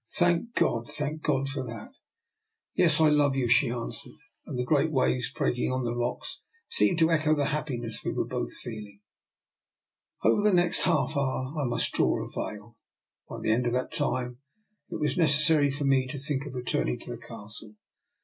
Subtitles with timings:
[0.17, 1.91] "Thank God, thank God for that!""
[2.75, 4.15] Yes, I love you," she answered;
[4.47, 8.29] and the great waves breaking on the rocks seemed to echo the happiness we both
[8.31, 9.01] were feeling.
[10.23, 12.77] Over the next half hour I must draw a veil.
[13.29, 14.39] By the end of that time
[14.89, 17.75] it was neces sary for me to think of returning to the Cas tle.